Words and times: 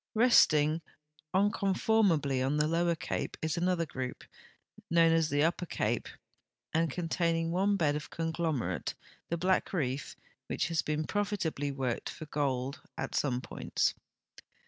Resting 0.15 0.81
unconformably 1.31 2.43
on 2.43 2.57
the 2.57 2.65
Lower 2.67 2.95
Cape 2.95 3.37
is 3.39 3.55
another 3.55 3.85
grou]) 3.85 4.15
known 4.89 5.11
as 5.13 5.29
the 5.29 5.43
Upper 5.43 5.67
Cai)e 5.67 6.01
and 6.73 6.89
containing 6.89 7.51
one 7.51 7.77
bed 7.77 7.95
of 7.95 8.09
conglom 8.09 8.61
erate, 8.61 8.95
the 9.29 9.37
Black 9.37 9.71
Reef, 9.73 10.15
which 10.47 10.69
has 10.69 10.81
been 10.81 11.05
profitabl}'' 11.05 11.75
worked 11.75 12.09
for 12.09 12.25
gold 12.25 12.81
at 12.97 13.13
.some 13.13 13.41
points. 13.41 13.93